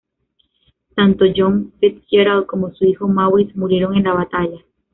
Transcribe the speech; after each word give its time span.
Tanto 0.95 1.25
John 1.35 1.73
Fitzgerald 1.79 2.47
como 2.47 2.73
su 2.73 2.85
hijo, 2.85 3.07
Maurice, 3.07 3.51
murieron 3.55 3.95
en 3.95 4.05
la 4.05 4.13
batalla. 4.13 4.57